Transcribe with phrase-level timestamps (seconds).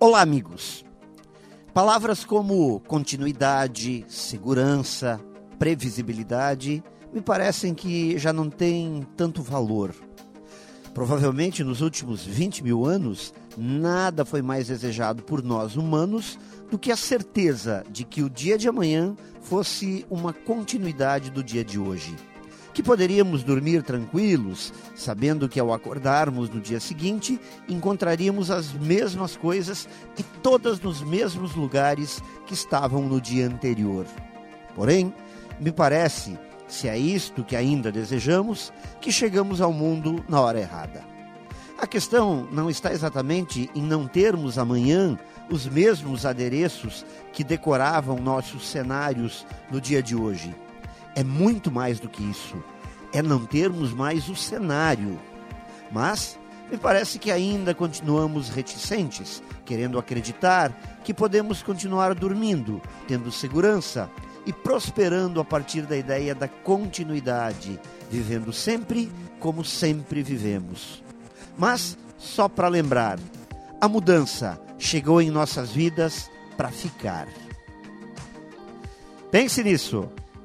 [0.00, 0.84] Olá, amigos.
[1.74, 5.20] Palavras como continuidade, segurança,
[5.58, 9.92] previsibilidade me parecem que já não têm tanto valor.
[10.94, 16.38] Provavelmente nos últimos 20 mil anos, nada foi mais desejado por nós humanos
[16.70, 21.64] do que a certeza de que o dia de amanhã fosse uma continuidade do dia
[21.64, 22.14] de hoje
[22.72, 29.88] que poderíamos dormir tranquilos, sabendo que ao acordarmos no dia seguinte encontraríamos as mesmas coisas
[30.16, 34.06] e todas nos mesmos lugares que estavam no dia anterior.
[34.74, 35.12] Porém,
[35.58, 41.04] me parece, se é isto que ainda desejamos, que chegamos ao mundo na hora errada.
[41.80, 45.18] A questão não está exatamente em não termos amanhã
[45.50, 50.54] os mesmos adereços que decoravam nossos cenários no dia de hoje
[51.18, 52.62] é muito mais do que isso.
[53.12, 55.18] É não termos mais o cenário.
[55.90, 56.38] Mas
[56.70, 60.70] me parece que ainda continuamos reticentes, querendo acreditar
[61.02, 64.08] que podemos continuar dormindo, tendo segurança
[64.46, 71.02] e prosperando a partir da ideia da continuidade, vivendo sempre como sempre vivemos.
[71.56, 73.18] Mas, só para lembrar,
[73.80, 77.26] a mudança chegou em nossas vidas para ficar.
[79.32, 80.08] Pense nisso.